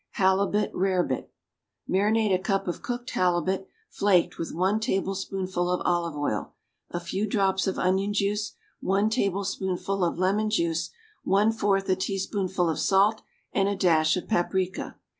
[0.13, 1.29] =Halibut Rarebit.=
[1.87, 6.55] Marinate a cup of cooked halibut, flaked, with one tablespoonful of olive oil,
[6.89, 10.89] a few drops of onion juice, one tablespoonful of lemon juice,
[11.23, 13.21] one fourth a teaspoonful of salt
[13.53, 14.95] and a dash of paprica.